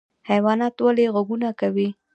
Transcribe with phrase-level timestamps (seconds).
[0.29, 1.87] حیوانات ولې غږونه کوي؟